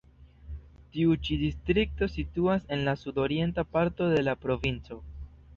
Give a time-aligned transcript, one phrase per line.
[0.95, 5.03] Tiu ĉi distrikto situas en la sudorienta parto de la provinco.